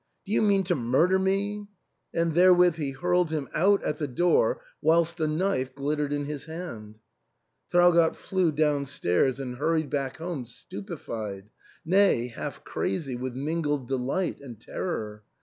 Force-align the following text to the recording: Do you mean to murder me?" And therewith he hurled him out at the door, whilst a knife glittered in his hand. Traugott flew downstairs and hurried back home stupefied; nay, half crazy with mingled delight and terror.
Do 0.25 0.31
you 0.31 0.41
mean 0.41 0.63
to 0.63 0.73
murder 0.73 1.19
me?" 1.19 1.67
And 2.11 2.33
therewith 2.33 2.77
he 2.77 2.89
hurled 2.89 3.29
him 3.29 3.47
out 3.53 3.83
at 3.83 3.99
the 3.99 4.07
door, 4.07 4.59
whilst 4.81 5.19
a 5.19 5.27
knife 5.27 5.75
glittered 5.75 6.11
in 6.11 6.25
his 6.25 6.45
hand. 6.47 6.95
Traugott 7.69 8.15
flew 8.15 8.51
downstairs 8.51 9.39
and 9.39 9.57
hurried 9.57 9.91
back 9.91 10.17
home 10.17 10.47
stupefied; 10.47 11.51
nay, 11.85 12.29
half 12.29 12.63
crazy 12.63 13.15
with 13.15 13.35
mingled 13.35 13.87
delight 13.87 14.41
and 14.41 14.59
terror. 14.59 15.21